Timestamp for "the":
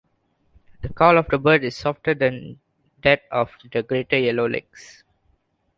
0.81-0.89, 3.71-3.83